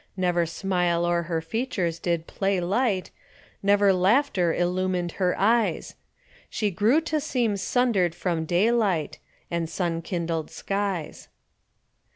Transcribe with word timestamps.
Never 0.17 0.47
smile 0.47 1.05
o'er 1.05 1.21
her 1.29 1.41
features 1.41 1.99
did 1.99 2.25
play 2.25 2.59
light, 2.59 3.11
Never 3.61 3.93
laughter 3.93 4.51
illumined 4.51 5.11
her 5.21 5.37
eyes; 5.37 5.93
She 6.49 6.71
grew 6.71 7.01
to 7.01 7.21
seem 7.21 7.55
sundered 7.55 8.15
from 8.15 8.45
daylight 8.45 9.19
And 9.51 9.69
sun 9.69 10.01
kindled 10.01 10.49
skies. 10.49 11.27